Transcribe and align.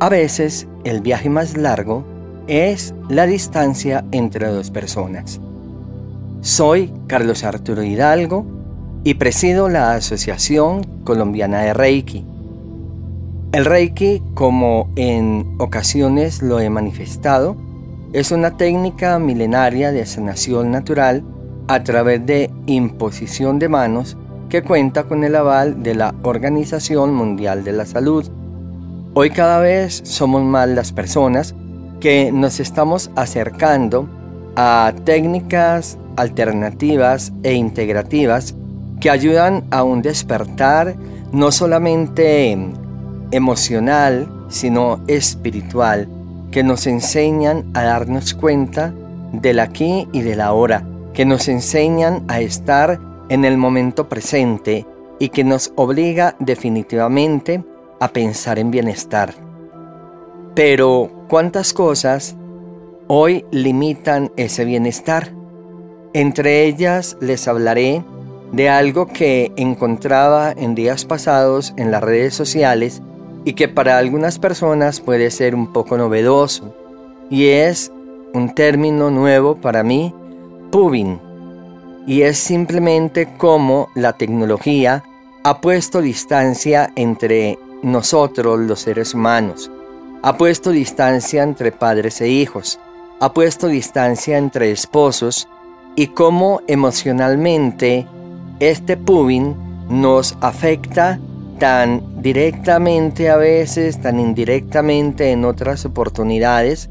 A 0.00 0.08
veces 0.08 0.66
el 0.84 1.00
viaje 1.00 1.30
más 1.30 1.56
largo 1.56 2.04
es 2.46 2.94
la 3.08 3.26
distancia 3.26 4.04
entre 4.10 4.48
dos 4.48 4.70
personas. 4.70 5.40
Soy 6.40 6.92
Carlos 7.06 7.44
Arturo 7.44 7.82
Hidalgo 7.82 8.44
y 9.04 9.14
presido 9.14 9.68
la 9.68 9.94
Asociación 9.94 10.84
Colombiana 11.04 11.60
de 11.60 11.74
Reiki. 11.74 12.24
El 13.52 13.64
Reiki, 13.64 14.20
como 14.34 14.90
en 14.96 15.54
ocasiones 15.58 16.42
lo 16.42 16.58
he 16.58 16.68
manifestado, 16.68 17.56
es 18.12 18.32
una 18.32 18.56
técnica 18.56 19.18
milenaria 19.20 19.92
de 19.92 20.04
sanación 20.06 20.72
natural 20.72 21.22
a 21.68 21.84
través 21.84 22.26
de 22.26 22.50
imposición 22.66 23.58
de 23.58 23.68
manos 23.68 24.16
que 24.48 24.62
cuenta 24.62 25.04
con 25.04 25.24
el 25.24 25.36
aval 25.36 25.82
de 25.82 25.94
la 25.94 26.14
Organización 26.24 27.14
Mundial 27.14 27.62
de 27.62 27.72
la 27.72 27.86
Salud. 27.86 28.28
Hoy 29.16 29.30
cada 29.30 29.60
vez 29.60 30.00
somos 30.02 30.42
más 30.42 30.68
las 30.68 30.90
personas 30.90 31.54
que 32.00 32.32
nos 32.32 32.58
estamos 32.58 33.12
acercando 33.14 34.08
a 34.56 34.92
técnicas 35.04 35.96
alternativas 36.16 37.32
e 37.44 37.52
integrativas 37.52 38.56
que 39.00 39.10
ayudan 39.10 39.62
a 39.70 39.84
un 39.84 40.02
despertar 40.02 40.96
no 41.30 41.52
solamente 41.52 42.58
emocional, 43.30 44.28
sino 44.48 45.00
espiritual 45.06 46.08
que 46.50 46.64
nos 46.64 46.88
enseñan 46.88 47.70
a 47.72 47.84
darnos 47.84 48.34
cuenta 48.34 48.92
del 49.32 49.60
aquí 49.60 50.08
y 50.12 50.22
del 50.22 50.40
ahora, 50.40 50.84
que 51.12 51.24
nos 51.24 51.46
enseñan 51.46 52.24
a 52.26 52.40
estar 52.40 52.98
en 53.28 53.44
el 53.44 53.58
momento 53.58 54.08
presente 54.08 54.84
y 55.20 55.28
que 55.28 55.44
nos 55.44 55.72
obliga 55.76 56.34
definitivamente 56.40 57.62
a 58.04 58.12
pensar 58.12 58.58
en 58.58 58.70
bienestar. 58.70 59.34
Pero, 60.54 61.10
¿cuántas 61.26 61.72
cosas 61.72 62.36
hoy 63.08 63.46
limitan 63.50 64.30
ese 64.36 64.66
bienestar? 64.66 65.32
Entre 66.12 66.66
ellas 66.66 67.16
les 67.22 67.48
hablaré 67.48 68.04
de 68.52 68.68
algo 68.68 69.06
que 69.06 69.52
encontraba 69.56 70.52
en 70.52 70.74
días 70.74 71.06
pasados 71.06 71.72
en 71.78 71.90
las 71.90 72.02
redes 72.02 72.34
sociales 72.34 73.00
y 73.46 73.54
que 73.54 73.68
para 73.68 73.96
algunas 73.96 74.38
personas 74.38 75.00
puede 75.00 75.30
ser 75.30 75.54
un 75.54 75.72
poco 75.72 75.96
novedoso, 75.96 76.74
y 77.30 77.46
es 77.46 77.90
un 78.34 78.54
término 78.54 79.10
nuevo 79.10 79.56
para 79.56 79.82
mí, 79.82 80.14
pubin, 80.70 81.18
y 82.06 82.20
es 82.20 82.36
simplemente 82.36 83.34
como 83.38 83.88
la 83.94 84.12
tecnología 84.12 85.04
ha 85.42 85.60
puesto 85.62 86.02
distancia 86.02 86.92
entre 86.96 87.58
nosotros 87.84 88.58
los 88.60 88.80
seres 88.80 89.14
humanos, 89.14 89.70
ha 90.22 90.36
puesto 90.36 90.70
distancia 90.70 91.42
entre 91.42 91.70
padres 91.70 92.20
e 92.20 92.28
hijos, 92.28 92.80
ha 93.20 93.32
puesto 93.32 93.68
distancia 93.68 94.38
entre 94.38 94.70
esposos. 94.70 95.48
Y 95.96 96.08
cómo 96.08 96.60
emocionalmente 96.66 98.06
este 98.58 98.96
pubin 98.96 99.54
nos 99.88 100.36
afecta 100.40 101.20
tan 101.58 102.20
directamente 102.20 103.30
a 103.30 103.36
veces, 103.36 104.00
tan 104.00 104.18
indirectamente 104.18 105.30
en 105.30 105.44
otras 105.44 105.84
oportunidades, 105.84 106.90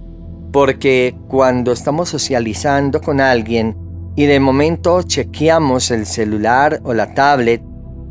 porque 0.53 1.15
cuando 1.27 1.71
estamos 1.71 2.09
socializando 2.09 3.01
con 3.01 3.19
alguien 3.19 3.75
y 4.15 4.25
de 4.25 4.39
momento 4.39 5.01
chequeamos 5.01 5.91
el 5.91 6.05
celular 6.05 6.79
o 6.83 6.93
la 6.93 7.13
tablet, 7.13 7.61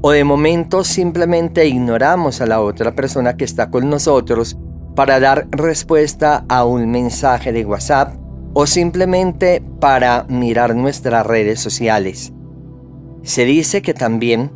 o 0.03 0.11
de 0.11 0.25
momento 0.25 0.85
simplemente 0.85 1.67
ignoramos 1.67 2.41
a 2.41 2.47
la 2.47 2.61
otra 2.61 2.95
persona 2.95 3.37
que 3.37 3.45
está 3.45 3.71
con 3.71 3.89
nosotros 3.89 4.59
para 4.97 5.21
dar 5.21 5.47
respuesta 5.51 6.45
a 6.49 6.65
un 6.65 6.91
mensaje 6.91 7.53
de 7.53 7.65
WhatsApp 7.65 8.17
o 8.53 8.67
simplemente 8.67 9.63
para 9.81 10.25
mirar 10.29 10.75
nuestras 10.75 11.25
redes 11.25 11.61
sociales. 11.61 12.33
Se 13.23 13.45
dice 13.45 13.81
que 13.81 13.95
también 13.95 14.51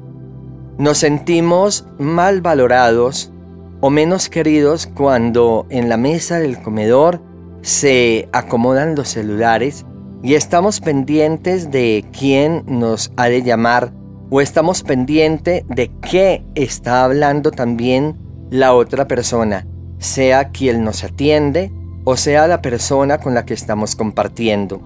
nos 0.79 0.99
sentimos 0.99 1.87
mal 1.99 2.43
valorados 2.43 3.33
o 3.81 3.89
menos 3.89 4.29
queridos 4.29 4.89
cuando 4.89 5.67
en 5.71 5.89
la 5.89 5.97
mesa 5.97 6.41
del 6.41 6.61
comedor 6.61 7.23
se 7.63 8.29
acomodan 8.33 8.97
los 8.97 9.09
celulares 9.09 9.87
y 10.23 10.35
estamos 10.35 10.81
pendientes 10.81 11.71
de 11.71 12.05
quién 12.19 12.65
nos 12.67 13.13
ha 13.17 13.29
de 13.29 13.43
llamar 13.43 13.93
o 14.31 14.41
estamos 14.41 14.83
pendientes 14.83 15.65
de 15.69 15.91
qué 16.03 16.45
está 16.55 17.05
hablando 17.05 17.51
también 17.51 18.17
la 18.51 18.75
otra 18.75 19.07
persona, 19.07 19.67
sea 19.99 20.51
quien 20.51 20.85
nos 20.85 21.05
atiende 21.05 21.73
o 22.05 22.17
sea 22.17 22.47
la 22.47 22.63
persona 22.63 23.19
con 23.19 23.35
la 23.35 23.45
que 23.45 23.55
estamos 23.55 23.97
compartiendo. 23.97 24.81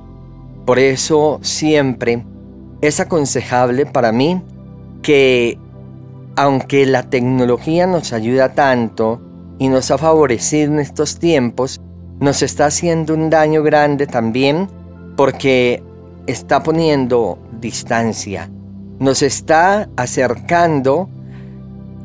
Por 0.64 0.78
eso 0.78 1.38
siempre 1.42 2.24
es 2.80 2.98
aconsejable 2.98 3.84
para 3.84 4.10
mí 4.10 4.42
que 5.02 5.58
aunque 6.36 6.86
la 6.86 7.02
tecnología 7.10 7.86
nos 7.86 8.14
ayuda 8.14 8.54
tanto 8.54 9.20
y 9.58 9.68
nos 9.68 9.90
ha 9.90 9.98
favorecido 9.98 10.72
en 10.72 10.80
estos 10.80 11.18
tiempos, 11.18 11.78
nos 12.20 12.42
está 12.42 12.66
haciendo 12.66 13.12
un 13.12 13.28
daño 13.28 13.62
grande 13.62 14.06
también 14.06 14.68
porque 15.16 15.82
está 16.26 16.62
poniendo 16.62 17.38
distancia, 17.60 18.50
nos 19.00 19.22
está 19.22 19.88
acercando 19.96 21.08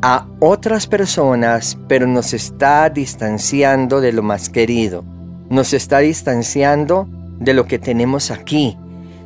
a 0.01 0.27
otras 0.39 0.87
personas, 0.87 1.77
pero 1.87 2.07
nos 2.07 2.33
está 2.33 2.89
distanciando 2.89 3.99
de 3.99 4.13
lo 4.13 4.23
más 4.23 4.49
querido, 4.49 5.03
nos 5.49 5.73
está 5.73 5.99
distanciando 5.99 7.07
de 7.39 7.53
lo 7.53 7.65
que 7.67 7.79
tenemos 7.79 8.31
aquí, 8.31 8.77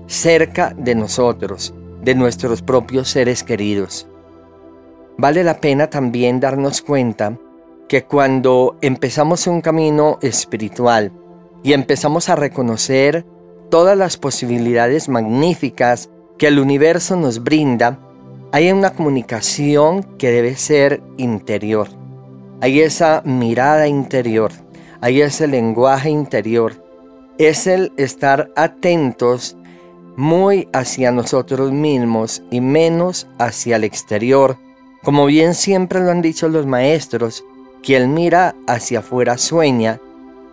cerca 0.07 0.73
de 0.75 0.95
nosotros, 0.95 1.73
de 2.01 2.15
nuestros 2.15 2.63
propios 2.63 3.09
seres 3.09 3.43
queridos. 3.43 4.07
Vale 5.17 5.43
la 5.43 5.61
pena 5.61 5.87
también 5.87 6.39
darnos 6.39 6.81
cuenta 6.81 7.37
que 7.87 8.03
cuando 8.03 8.77
empezamos 8.81 9.45
un 9.45 9.61
camino 9.61 10.17
espiritual 10.21 11.11
y 11.61 11.73
empezamos 11.73 12.29
a 12.29 12.35
reconocer 12.35 13.25
todas 13.69 13.95
las 13.95 14.17
posibilidades 14.17 15.07
magníficas 15.07 16.09
que 16.39 16.47
el 16.47 16.57
universo 16.57 17.15
nos 17.15 17.43
brinda, 17.43 17.99
hay 18.51 18.71
una 18.71 18.89
comunicación 18.89 20.01
que 20.17 20.31
debe 20.31 20.55
ser 20.55 21.03
interior. 21.17 21.87
Hay 22.61 22.79
esa 22.79 23.21
mirada 23.23 23.87
interior, 23.87 24.51
hay 25.01 25.21
ese 25.21 25.47
lenguaje 25.47 26.09
interior. 26.09 26.73
Es 27.37 27.67
el 27.67 27.93
estar 27.97 28.49
atentos 28.55 29.55
muy 30.17 30.67
hacia 30.73 31.11
nosotros 31.11 31.71
mismos 31.71 32.41
y 32.49 32.59
menos 32.59 33.27
hacia 33.37 33.75
el 33.75 33.83
exterior 33.83 34.57
como 35.03 35.25
bien 35.25 35.55
siempre 35.55 36.01
lo 36.01 36.11
han 36.11 36.21
dicho 36.21 36.49
los 36.49 36.65
maestros, 36.65 37.45
quien 37.81 38.13
mira 38.13 38.55
hacia 38.67 38.99
afuera 38.99 39.37
sueña, 39.37 39.99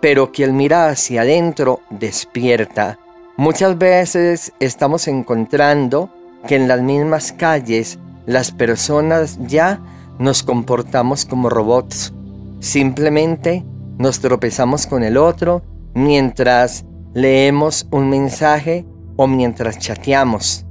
pero 0.00 0.30
quien 0.30 0.56
mira 0.56 0.88
hacia 0.88 1.22
adentro 1.22 1.80
despierta. 1.90 2.98
Muchas 3.38 3.76
veces 3.76 4.54
estamos 4.60 5.06
encontrando 5.08 6.10
que 6.48 6.56
en 6.56 6.68
las 6.68 6.80
mismas 6.80 7.32
calles 7.32 7.98
las 8.24 8.50
personas 8.50 9.38
ya 9.46 9.78
nos 10.18 10.42
comportamos 10.42 11.26
como 11.26 11.50
robots. 11.50 12.14
Simplemente 12.60 13.62
nos 13.98 14.20
tropezamos 14.20 14.86
con 14.86 15.04
el 15.04 15.18
otro 15.18 15.62
mientras 15.92 16.86
leemos 17.12 17.86
un 17.90 18.08
mensaje 18.08 18.86
o 19.16 19.26
mientras 19.26 19.78
chateamos. 19.78 20.64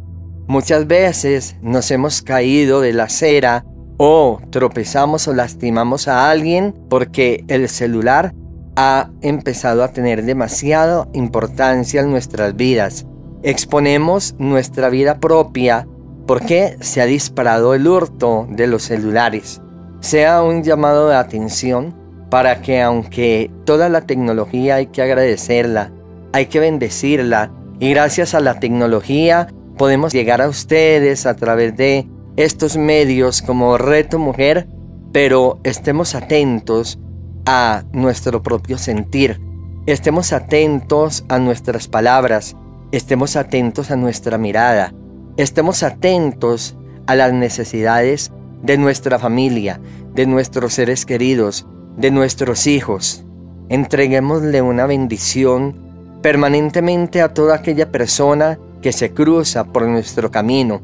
Muchas 0.48 0.88
veces 0.88 1.58
nos 1.62 1.92
hemos 1.92 2.24
caído 2.24 2.82
de 2.82 2.94
la 2.94 3.04
acera 3.04 3.64
o 3.98 4.40
tropezamos 4.50 5.28
o 5.28 5.36
lastimamos 5.36 6.08
a 6.08 6.32
alguien 6.32 6.74
porque 6.90 7.46
el 7.48 7.70
celular 7.70 8.34
ha 8.76 9.10
empezado 9.22 9.84
a 9.84 9.90
tener 9.90 10.24
demasiada 10.24 11.08
importancia 11.14 12.02
en 12.02 12.12
nuestras 12.12 12.56
vidas. 12.56 13.06
Exponemos 13.44 14.36
nuestra 14.38 14.90
vida 14.90 15.20
propia 15.20 15.88
porque 16.28 16.78
se 16.82 17.02
ha 17.02 17.06
disparado 17.06 17.74
el 17.74 17.88
hurto 17.88 18.48
de 18.50 18.68
los 18.68 18.84
celulares. 18.84 19.62
Sea 20.00 20.42
un 20.42 20.64
llamado 20.64 21.10
de 21.10 21.16
atención 21.16 21.96
para 22.30 22.62
que 22.62 22.82
aunque 22.82 23.52
toda 23.66 23.90
la 23.90 24.02
tecnología 24.02 24.76
hay 24.76 24.88
que 24.88 25.02
agradecerla, 25.02 25.92
hay 26.34 26.48
que 26.48 26.60
bendecirla, 26.60 27.52
y 27.80 27.92
gracias 27.92 28.34
a 28.34 28.40
la 28.40 28.60
tecnología 28.60 29.48
podemos 29.78 30.14
llegar 30.14 30.42
a 30.42 30.50
ustedes 30.50 31.26
a 31.26 31.36
través 31.36 31.76
de 31.76 32.08
estos 32.36 32.78
medios 32.78 33.42
como 33.42 33.78
Reto 33.78 34.20
Mujer, 34.20 34.68
pero 35.12 35.60
estemos 35.64 36.16
atentos 36.16 37.00
a 37.46 37.84
nuestro 37.92 38.42
propio 38.42 38.78
sentir, 38.78 39.40
estemos 39.86 40.34
atentos 40.34 41.26
a 41.30 41.40
nuestras 41.40 41.88
palabras, 41.88 42.56
estemos 42.92 43.36
atentos 43.36 43.92
a 43.92 43.96
nuestra 43.96 44.38
mirada, 44.38 44.94
estemos 45.38 45.84
atentos 45.84 46.78
a 47.08 47.16
las 47.16 47.34
necesidades 47.34 48.32
de 48.64 48.78
nuestra 48.78 49.20
familia, 49.20 49.80
de 50.14 50.26
nuestros 50.26 50.74
seres 50.74 51.06
queridos, 51.06 51.68
de 51.98 52.12
nuestros 52.12 52.68
hijos. 52.68 53.24
Entreguémosle 53.70 54.62
una 54.62 54.86
bendición 54.86 56.20
permanentemente 56.22 57.22
a 57.22 57.34
toda 57.34 57.56
aquella 57.56 57.92
persona 57.92 58.60
que 58.82 58.92
se 58.92 59.14
cruza 59.14 59.66
por 59.66 59.88
nuestro 59.88 60.32
camino. 60.32 60.82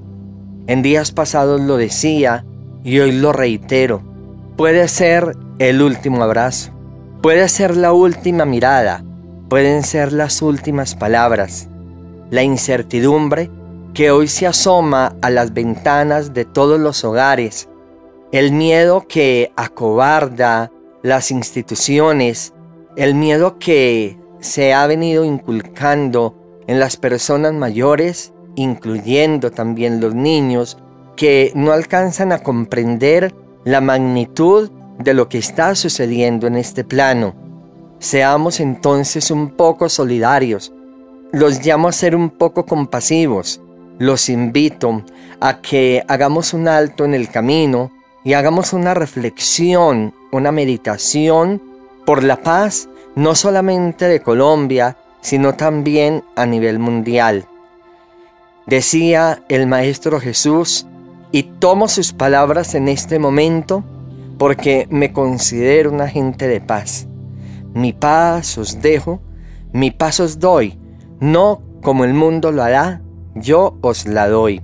En 0.67 0.81
días 0.81 1.11
pasados 1.11 1.61
lo 1.61 1.77
decía 1.77 2.45
y 2.83 2.99
hoy 2.99 3.11
lo 3.11 3.33
reitero. 3.33 4.10
Puede 4.61 4.87
ser 4.89 5.35
el 5.57 5.81
último 5.81 6.21
abrazo, 6.21 6.71
puede 7.23 7.49
ser 7.49 7.75
la 7.75 7.93
última 7.93 8.45
mirada, 8.45 9.03
pueden 9.49 9.81
ser 9.81 10.13
las 10.13 10.43
últimas 10.43 10.93
palabras. 10.93 11.67
La 12.29 12.43
incertidumbre 12.43 13.49
que 13.95 14.11
hoy 14.11 14.27
se 14.27 14.45
asoma 14.45 15.15
a 15.23 15.31
las 15.31 15.55
ventanas 15.55 16.35
de 16.35 16.45
todos 16.45 16.79
los 16.79 17.03
hogares, 17.03 17.69
el 18.31 18.51
miedo 18.51 19.07
que 19.07 19.51
acobarda 19.55 20.71
las 21.01 21.31
instituciones, 21.31 22.53
el 22.95 23.15
miedo 23.15 23.57
que 23.57 24.19
se 24.41 24.75
ha 24.75 24.85
venido 24.85 25.25
inculcando 25.25 26.35
en 26.67 26.79
las 26.79 26.97
personas 26.97 27.53
mayores, 27.53 28.31
incluyendo 28.55 29.49
también 29.49 29.99
los 29.99 30.13
niños, 30.13 30.77
que 31.15 31.51
no 31.55 31.71
alcanzan 31.71 32.31
a 32.31 32.43
comprender 32.43 33.33
la 33.63 33.81
magnitud 33.81 34.69
de 34.99 35.13
lo 35.13 35.29
que 35.29 35.37
está 35.37 35.75
sucediendo 35.75 36.47
en 36.47 36.55
este 36.55 36.83
plano. 36.83 37.35
Seamos 37.99 38.59
entonces 38.59 39.31
un 39.31 39.51
poco 39.51 39.89
solidarios. 39.89 40.73
Los 41.31 41.65
llamo 41.65 41.87
a 41.87 41.91
ser 41.91 42.15
un 42.15 42.29
poco 42.29 42.65
compasivos. 42.65 43.61
Los 43.99 44.29
invito 44.29 45.03
a 45.39 45.61
que 45.61 46.03
hagamos 46.07 46.53
un 46.53 46.67
alto 46.67 47.05
en 47.05 47.13
el 47.13 47.29
camino 47.29 47.91
y 48.23 48.33
hagamos 48.33 48.73
una 48.73 48.93
reflexión, 48.93 50.13
una 50.31 50.51
meditación 50.51 51.61
por 52.05 52.23
la 52.23 52.37
paz 52.37 52.89
no 53.15 53.35
solamente 53.35 54.07
de 54.07 54.21
Colombia, 54.21 54.97
sino 55.21 55.53
también 55.53 56.23
a 56.35 56.45
nivel 56.45 56.79
mundial. 56.79 57.45
Decía 58.65 59.43
el 59.49 59.67
Maestro 59.67 60.19
Jesús, 60.19 60.87
y 61.31 61.43
tomo 61.43 61.87
sus 61.87 62.13
palabras 62.13 62.75
en 62.75 62.87
este 62.87 63.19
momento 63.19 63.83
porque 64.37 64.87
me 64.89 65.13
considero 65.13 65.91
una 65.91 66.07
gente 66.07 66.47
de 66.47 66.61
paz. 66.61 67.07
Mi 67.73 67.93
paz 67.93 68.57
os 68.57 68.81
dejo, 68.81 69.21
mi 69.71 69.91
paz 69.91 70.19
os 70.19 70.39
doy, 70.39 70.77
no 71.19 71.61
como 71.81 72.03
el 72.05 72.13
mundo 72.13 72.51
lo 72.51 72.63
hará, 72.63 73.01
yo 73.35 73.77
os 73.81 74.05
la 74.05 74.27
doy. 74.27 74.61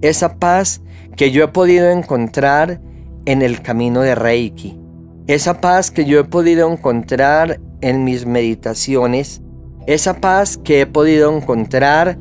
Esa 0.00 0.36
paz 0.36 0.82
que 1.16 1.30
yo 1.30 1.44
he 1.44 1.48
podido 1.48 1.90
encontrar 1.90 2.80
en 3.26 3.42
el 3.42 3.62
camino 3.62 4.00
de 4.00 4.14
Reiki. 4.14 4.80
Esa 5.26 5.60
paz 5.60 5.90
que 5.90 6.06
yo 6.06 6.18
he 6.18 6.24
podido 6.24 6.70
encontrar 6.70 7.60
en 7.82 8.04
mis 8.04 8.26
meditaciones, 8.26 9.42
esa 9.86 10.14
paz 10.14 10.56
que 10.56 10.80
he 10.80 10.86
podido 10.86 11.34
encontrar 11.36 12.18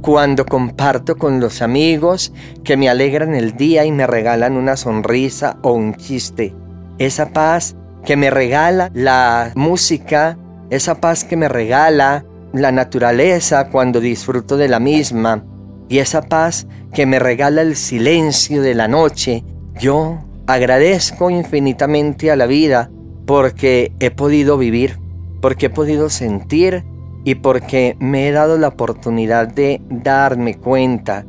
cuando 0.00 0.46
comparto 0.46 1.16
con 1.16 1.40
los 1.40 1.62
amigos 1.62 2.32
que 2.64 2.76
me 2.76 2.88
alegran 2.88 3.34
el 3.34 3.56
día 3.56 3.84
y 3.84 3.92
me 3.92 4.06
regalan 4.06 4.56
una 4.56 4.76
sonrisa 4.76 5.58
o 5.62 5.72
un 5.72 5.94
chiste. 5.94 6.54
Esa 6.98 7.30
paz 7.32 7.76
que 8.04 8.16
me 8.16 8.30
regala 8.30 8.90
la 8.94 9.52
música, 9.54 10.38
esa 10.70 11.00
paz 11.00 11.24
que 11.24 11.36
me 11.36 11.48
regala 11.48 12.24
la 12.52 12.72
naturaleza 12.72 13.68
cuando 13.68 14.00
disfruto 14.00 14.56
de 14.56 14.68
la 14.68 14.80
misma 14.80 15.44
y 15.88 15.98
esa 15.98 16.22
paz 16.22 16.66
que 16.94 17.06
me 17.06 17.18
regala 17.18 17.62
el 17.62 17.76
silencio 17.76 18.62
de 18.62 18.74
la 18.74 18.88
noche. 18.88 19.44
Yo 19.78 20.18
agradezco 20.46 21.30
infinitamente 21.30 22.30
a 22.30 22.36
la 22.36 22.46
vida 22.46 22.90
porque 23.26 23.92
he 24.00 24.10
podido 24.10 24.56
vivir, 24.56 24.98
porque 25.40 25.66
he 25.66 25.70
podido 25.70 26.10
sentir 26.10 26.84
y 27.24 27.36
porque 27.36 27.96
me 28.00 28.28
he 28.28 28.32
dado 28.32 28.58
la 28.58 28.68
oportunidad 28.68 29.48
de 29.48 29.80
darme 29.88 30.56
cuenta 30.56 31.26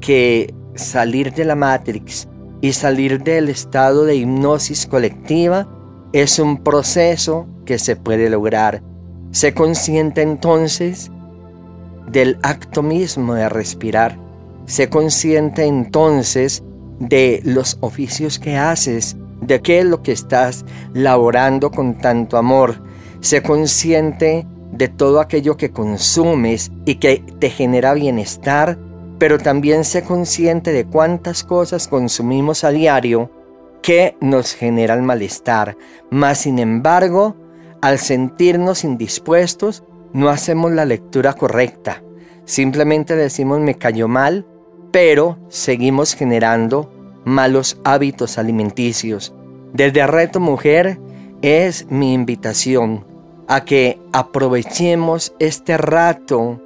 que 0.00 0.54
salir 0.74 1.32
de 1.32 1.44
la 1.44 1.54
Matrix 1.54 2.28
y 2.60 2.72
salir 2.72 3.22
del 3.22 3.48
estado 3.48 4.04
de 4.04 4.16
hipnosis 4.16 4.86
colectiva 4.86 5.68
es 6.12 6.38
un 6.38 6.62
proceso 6.62 7.46
que 7.66 7.78
se 7.78 7.96
puede 7.96 8.30
lograr. 8.30 8.82
Se 9.32 9.52
consciente 9.52 10.22
entonces 10.22 11.10
del 12.10 12.38
acto 12.42 12.82
mismo 12.82 13.34
de 13.34 13.48
respirar. 13.48 14.18
Se 14.66 14.88
consciente 14.88 15.64
entonces 15.64 16.62
de 17.00 17.40
los 17.44 17.76
oficios 17.80 18.38
que 18.38 18.56
haces, 18.56 19.16
de 19.40 19.60
qué 19.60 19.80
es 19.80 19.84
lo 19.84 20.02
que 20.02 20.12
estás 20.12 20.64
laborando 20.94 21.70
con 21.70 21.98
tanto 21.98 22.36
amor. 22.36 22.76
Sé 23.20 23.42
consciente 23.42 24.46
de 24.76 24.88
todo 24.88 25.20
aquello 25.20 25.56
que 25.56 25.70
consumes 25.70 26.72
y 26.84 26.96
que 26.96 27.22
te 27.38 27.50
genera 27.50 27.94
bienestar, 27.94 28.78
pero 29.18 29.38
también 29.38 29.84
sé 29.84 30.02
consciente 30.02 30.72
de 30.72 30.84
cuántas 30.84 31.44
cosas 31.44 31.86
consumimos 31.86 32.64
a 32.64 32.70
diario 32.70 33.30
que 33.82 34.16
nos 34.20 34.54
generan 34.54 35.04
malestar. 35.04 35.76
Mas, 36.10 36.38
sin 36.38 36.58
embargo, 36.58 37.36
al 37.80 37.98
sentirnos 37.98 38.82
indispuestos, 38.82 39.84
no 40.12 40.28
hacemos 40.28 40.72
la 40.72 40.84
lectura 40.84 41.34
correcta. 41.34 42.02
Simplemente 42.44 43.14
decimos 43.16 43.60
me 43.60 43.76
cayó 43.76 44.08
mal, 44.08 44.46
pero 44.90 45.38
seguimos 45.48 46.14
generando 46.14 46.92
malos 47.24 47.78
hábitos 47.84 48.38
alimenticios. 48.38 49.34
Desde 49.72 50.06
Reto 50.06 50.40
Mujer 50.40 50.98
es 51.42 51.86
mi 51.90 52.12
invitación 52.14 53.13
a 53.48 53.64
que 53.64 53.98
aprovechemos 54.12 55.34
este 55.38 55.76
rato. 55.76 56.60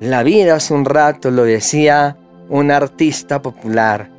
La 0.00 0.22
vida 0.22 0.56
es 0.56 0.70
un 0.70 0.84
rato, 0.84 1.30
lo 1.30 1.44
decía 1.44 2.16
un 2.48 2.70
artista 2.70 3.40
popular. 3.42 4.10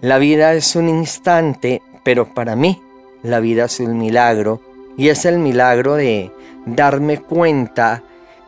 La 0.00 0.18
vida 0.18 0.54
es 0.54 0.76
un 0.76 0.88
instante, 0.88 1.82
pero 2.04 2.32
para 2.34 2.56
mí 2.56 2.80
la 3.22 3.40
vida 3.40 3.66
es 3.66 3.80
un 3.80 3.98
milagro. 3.98 4.60
Y 4.96 5.08
es 5.08 5.24
el 5.24 5.38
milagro 5.38 5.94
de 5.94 6.30
darme 6.66 7.18
cuenta 7.18 8.02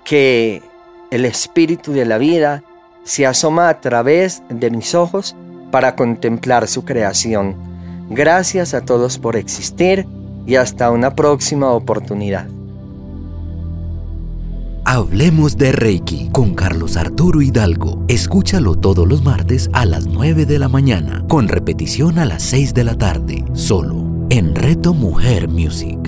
que 0.05 0.63
el 1.11 1.25
espíritu 1.25 1.93
de 1.93 2.05
la 2.05 2.19
vida 2.19 2.63
se 3.05 3.27
asoma 3.27 3.69
a 3.69 3.81
través 3.81 4.43
de 4.49 4.71
mis 4.71 4.95
ojos 4.95 5.37
para 5.71 5.97
contemplar 5.97 6.69
su 6.69 6.85
creación. 6.85 7.57
Gracias 8.11 8.75
a 8.75 8.83
todos 8.83 9.19
por 9.19 9.37
existir 9.37 10.07
y 10.47 10.57
hasta 10.57 10.91
una 10.91 11.15
próxima 11.15 11.71
oportunidad. 11.73 12.47
Hablemos 14.87 15.57
de 15.57 15.73
Reiki 15.73 16.29
con 16.31 16.55
Carlos 16.55 16.99
Arturo 16.99 17.41
Hidalgo. 17.41 18.05
Escúchalo 18.07 18.77
todos 18.77 19.09
los 19.09 19.23
martes 19.23 19.71
a 19.73 19.87
las 19.87 20.05
9 20.05 20.45
de 20.45 20.59
la 20.59 20.69
mañana, 20.69 21.25
con 21.27 21.49
repetición 21.49 22.19
a 22.19 22.27
las 22.27 22.43
6 22.43 22.75
de 22.75 22.85
la 22.85 22.99
tarde, 22.99 23.47
solo 23.55 24.27
en 24.29 24.55
Reto 24.55 24.93
Mujer 24.93 25.49
Music. 25.49 25.99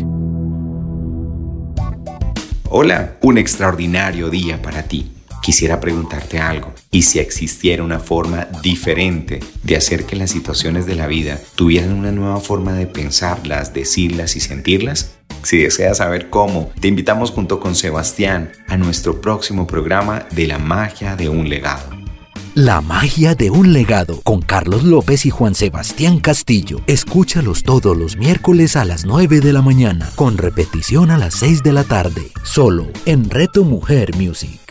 Hola, 2.68 3.16
un 3.22 3.38
extraordinario 3.38 4.28
día 4.28 4.60
para 4.60 4.82
ti 4.82 5.10
quisiera 5.40 5.80
preguntarte 5.80 6.38
algo. 6.38 6.74
¿Y 6.90 7.02
si 7.02 7.18
existiera 7.18 7.82
una 7.82 8.00
forma 8.00 8.46
diferente 8.62 9.40
de 9.62 9.76
hacer 9.76 10.04
que 10.04 10.16
las 10.16 10.32
situaciones 10.32 10.84
de 10.84 10.96
la 10.96 11.06
vida 11.06 11.40
tuvieran 11.54 11.92
una 11.92 12.12
nueva 12.12 12.40
forma 12.40 12.74
de 12.74 12.86
pensarlas, 12.86 13.72
decirlas 13.72 14.36
y 14.36 14.40
sentirlas? 14.40 15.15
Si 15.46 15.58
deseas 15.58 15.98
saber 15.98 16.28
cómo, 16.28 16.72
te 16.80 16.88
invitamos 16.88 17.30
junto 17.30 17.60
con 17.60 17.76
Sebastián 17.76 18.50
a 18.66 18.76
nuestro 18.76 19.20
próximo 19.20 19.64
programa 19.68 20.26
de 20.32 20.48
la 20.48 20.58
magia 20.58 21.14
de 21.14 21.28
un 21.28 21.48
legado. 21.48 21.88
La 22.56 22.80
magia 22.80 23.36
de 23.36 23.50
un 23.50 23.72
legado 23.72 24.20
con 24.22 24.42
Carlos 24.42 24.82
López 24.82 25.24
y 25.24 25.30
Juan 25.30 25.54
Sebastián 25.54 26.18
Castillo. 26.18 26.80
Escúchalos 26.88 27.62
todos 27.62 27.96
los 27.96 28.16
miércoles 28.16 28.74
a 28.74 28.84
las 28.84 29.04
9 29.04 29.38
de 29.38 29.52
la 29.52 29.62
mañana, 29.62 30.10
con 30.16 30.36
repetición 30.36 31.12
a 31.12 31.16
las 31.16 31.34
6 31.34 31.62
de 31.62 31.72
la 31.72 31.84
tarde, 31.84 32.22
solo 32.42 32.88
en 33.04 33.30
Reto 33.30 33.62
Mujer 33.62 34.16
Music. 34.16 34.65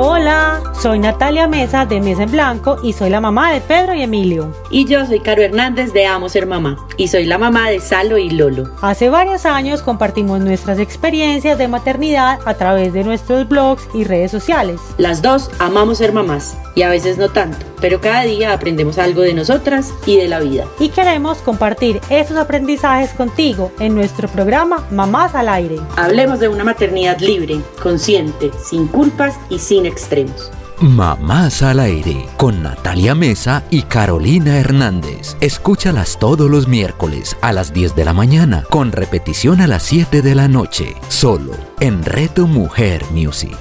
Hola, 0.00 0.62
soy 0.80 1.00
Natalia 1.00 1.48
Mesa 1.48 1.84
de 1.84 2.00
Mesa 2.00 2.22
en 2.22 2.30
Blanco 2.30 2.78
y 2.84 2.92
soy 2.92 3.10
la 3.10 3.20
mamá 3.20 3.52
de 3.52 3.60
Pedro 3.60 3.96
y 3.96 4.02
Emilio. 4.02 4.54
Y 4.70 4.84
yo 4.84 5.04
soy 5.04 5.18
Caro 5.18 5.42
Hernández 5.42 5.92
de 5.92 6.06
Amo 6.06 6.28
Ser 6.28 6.46
Mamá 6.46 6.76
y 6.96 7.08
soy 7.08 7.24
la 7.24 7.36
mamá 7.36 7.68
de 7.68 7.80
Salo 7.80 8.16
y 8.16 8.30
Lolo. 8.30 8.70
Hace 8.80 9.08
varios 9.08 9.44
años 9.44 9.82
compartimos 9.82 10.38
nuestras 10.38 10.78
experiencias 10.78 11.58
de 11.58 11.66
maternidad 11.66 12.38
a 12.44 12.54
través 12.54 12.92
de 12.92 13.02
nuestros 13.02 13.48
blogs 13.48 13.88
y 13.92 14.04
redes 14.04 14.30
sociales. 14.30 14.80
Las 14.98 15.20
dos 15.20 15.50
amamos 15.58 15.98
ser 15.98 16.12
mamás 16.12 16.56
y 16.76 16.82
a 16.82 16.90
veces 16.90 17.18
no 17.18 17.28
tanto, 17.30 17.66
pero 17.80 18.00
cada 18.00 18.22
día 18.22 18.52
aprendemos 18.52 18.98
algo 18.98 19.22
de 19.22 19.34
nosotras 19.34 19.92
y 20.06 20.16
de 20.16 20.28
la 20.28 20.40
vida. 20.40 20.66
Y 20.78 20.88
queremos 20.90 21.38
compartir 21.38 22.00
esos 22.10 22.36
aprendizajes 22.36 23.10
contigo 23.10 23.72
en 23.78 23.94
nuestro 23.94 24.28
programa 24.28 24.86
Mamás 24.90 25.34
al 25.34 25.48
Aire. 25.48 25.76
Hablemos 25.96 26.40
de 26.40 26.48
una 26.48 26.64
maternidad 26.64 27.18
libre, 27.20 27.60
consciente, 27.82 28.50
sin 28.64 28.86
culpas 28.86 29.34
y 29.50 29.58
sin 29.58 29.86
extremos. 29.86 30.50
Mamás 30.80 31.62
al 31.62 31.80
aire 31.80 32.28
con 32.36 32.62
Natalia 32.62 33.16
Mesa 33.16 33.64
y 33.68 33.82
Carolina 33.82 34.58
Hernández. 34.58 35.36
Escúchalas 35.40 36.18
todos 36.20 36.48
los 36.48 36.68
miércoles 36.68 37.36
a 37.40 37.52
las 37.52 37.72
10 37.72 37.96
de 37.96 38.04
la 38.04 38.12
mañana 38.12 38.62
con 38.70 38.92
repetición 38.92 39.60
a 39.60 39.66
las 39.66 39.82
7 39.82 40.22
de 40.22 40.34
la 40.36 40.46
noche, 40.46 40.94
solo 41.08 41.52
en 41.80 42.04
Reto 42.04 42.46
Mujer 42.46 43.04
Music. 43.10 43.56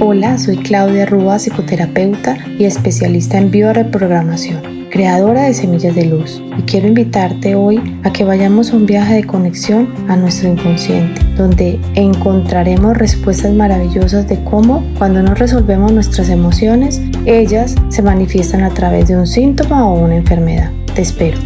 Hola, 0.00 0.38
soy 0.38 0.56
Claudia 0.56 1.06
Rúa, 1.06 1.38
psicoterapeuta 1.38 2.36
y 2.58 2.64
especialista 2.64 3.38
en 3.38 3.50
bioreprogramación 3.50 4.74
creadora 4.94 5.42
de 5.42 5.54
Semillas 5.54 5.96
de 5.96 6.04
Luz, 6.04 6.40
y 6.56 6.62
quiero 6.62 6.86
invitarte 6.86 7.56
hoy 7.56 7.98
a 8.04 8.12
que 8.12 8.22
vayamos 8.22 8.70
a 8.70 8.76
un 8.76 8.86
viaje 8.86 9.14
de 9.14 9.24
conexión 9.24 9.92
a 10.08 10.14
nuestro 10.14 10.48
inconsciente, 10.48 11.20
donde 11.36 11.80
encontraremos 11.96 12.96
respuestas 12.96 13.52
maravillosas 13.52 14.28
de 14.28 14.44
cómo 14.44 14.84
cuando 14.96 15.20
no 15.20 15.34
resolvemos 15.34 15.90
nuestras 15.90 16.28
emociones, 16.28 17.02
ellas 17.26 17.74
se 17.88 18.02
manifiestan 18.02 18.62
a 18.62 18.70
través 18.70 19.08
de 19.08 19.16
un 19.16 19.26
síntoma 19.26 19.84
o 19.84 19.98
una 19.98 20.14
enfermedad. 20.14 20.70
Te 20.94 21.02
espero. 21.02 21.38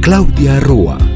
Claudia 0.00 0.60
Rúa. 0.60 1.15